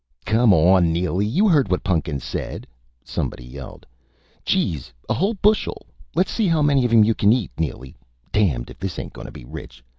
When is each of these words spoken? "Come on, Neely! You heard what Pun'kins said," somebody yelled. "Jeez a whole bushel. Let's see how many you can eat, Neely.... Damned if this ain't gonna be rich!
"Come 0.25 0.51
on, 0.51 0.91
Neely! 0.91 1.27
You 1.27 1.47
heard 1.47 1.69
what 1.69 1.83
Pun'kins 1.83 2.23
said," 2.23 2.65
somebody 3.03 3.45
yelled. 3.45 3.85
"Jeez 4.43 4.91
a 5.07 5.13
whole 5.13 5.35
bushel. 5.35 5.85
Let's 6.15 6.31
see 6.31 6.47
how 6.47 6.63
many 6.63 6.87
you 6.87 7.13
can 7.13 7.31
eat, 7.31 7.51
Neely.... 7.59 7.95
Damned 8.31 8.71
if 8.71 8.79
this 8.79 8.97
ain't 8.97 9.13
gonna 9.13 9.31
be 9.31 9.45
rich! 9.45 9.83